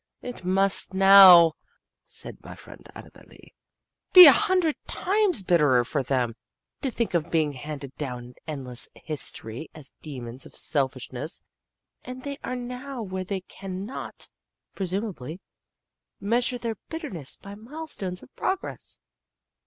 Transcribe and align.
It 0.23 0.43
must 0.43 0.95
now," 0.95 1.53
said 2.07 2.39
my 2.41 2.55
friend 2.55 2.89
Annabel 2.95 3.21
Lee, 3.27 3.53
"be 4.13 4.25
a 4.25 4.31
hundred 4.31 4.75
times 4.87 5.43
bitterer 5.43 5.85
for 5.85 6.01
them 6.01 6.33
to 6.81 6.89
think 6.89 7.13
of 7.13 7.29
being 7.29 7.51
handed 7.53 7.95
down 7.97 8.23
in 8.25 8.33
endless 8.47 8.89
history 8.95 9.69
as 9.75 9.93
demons 10.01 10.43
of 10.47 10.55
selfishness 10.55 11.43
and 12.03 12.23
they 12.23 12.39
are 12.43 12.55
now 12.55 13.03
where 13.03 13.23
they 13.23 13.41
can 13.41 13.85
not, 13.85 14.27
presumably, 14.73 15.39
measure 16.19 16.57
their 16.57 16.77
bitterness 16.89 17.35
by 17.35 17.53
milestones 17.53 18.23
of 18.23 18.35
progress." 18.35 18.97